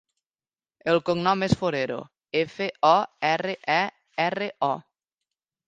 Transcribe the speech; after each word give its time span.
El 0.93 0.95
cognom 1.09 1.45
és 1.47 1.53
Forero: 1.59 1.99
efa, 2.43 2.71
o, 2.91 2.95
erra, 3.35 3.55
e, 3.77 3.79
erra, 4.27 4.51
o. 4.73 4.75